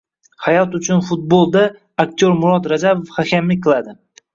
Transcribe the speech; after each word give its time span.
“Hayot 0.45 0.77
uchun 0.79 1.03
futbol!”da 1.11 1.67
aktor 2.07 2.37
Murod 2.43 2.75
Rajabov 2.77 3.17
hakamlik 3.23 3.67
qiladi 3.69 4.01